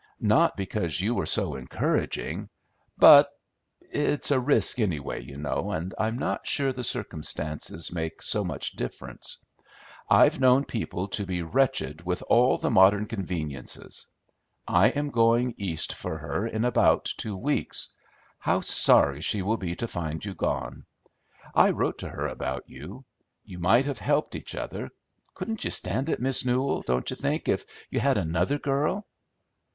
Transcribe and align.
Not 0.19 0.57
because 0.57 0.99
you 0.99 1.13
were 1.13 1.27
so 1.27 1.53
encouraging, 1.53 2.49
but 2.97 3.29
it's 3.81 4.31
a 4.31 4.39
risk 4.39 4.79
anyway, 4.79 5.21
you 5.21 5.37
know, 5.37 5.69
and 5.69 5.93
I'm 5.95 6.17
not 6.17 6.47
sure 6.47 6.73
the 6.73 6.83
circumstances 6.83 7.93
make 7.93 8.23
so 8.23 8.43
much 8.43 8.71
difference. 8.71 9.37
I've 10.09 10.39
known 10.39 10.65
people 10.65 11.07
to 11.09 11.23
be 11.27 11.43
wretched 11.43 12.03
with 12.03 12.23
all 12.29 12.57
the 12.57 12.71
modern 12.71 13.05
conveniences. 13.05 14.09
I 14.67 14.87
am 14.87 15.11
going 15.11 15.53
East 15.59 15.93
for 15.93 16.17
her 16.17 16.47
in 16.47 16.65
about 16.65 17.11
two 17.17 17.37
weeks. 17.37 17.89
How 18.39 18.61
sorry 18.61 19.21
she 19.21 19.43
will 19.43 19.57
be 19.57 19.75
to 19.75 19.87
find 19.87 20.25
you 20.25 20.33
gone! 20.33 20.87
I 21.53 21.69
wrote 21.69 21.99
to 21.99 22.09
her 22.09 22.25
about 22.25 22.63
you. 22.67 23.05
You 23.45 23.59
might 23.59 23.85
have 23.85 23.99
helped 23.99 24.35
each 24.35 24.55
other; 24.55 24.89
couldn't 25.35 25.63
you 25.63 25.69
stand 25.69 26.09
it, 26.09 26.19
Miss 26.19 26.43
Newell, 26.43 26.81
don't 26.81 27.07
you 27.11 27.15
think, 27.15 27.47
if 27.47 27.65
you 27.91 27.99
had 27.99 28.17
another 28.17 28.57
girl?" 28.57 29.05